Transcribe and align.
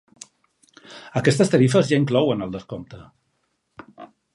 Aquestes 1.21 1.53
tarifes 1.57 1.93
ja 1.93 2.01
inclouen 2.03 2.45
el 2.47 2.59
descompte. 2.59 3.07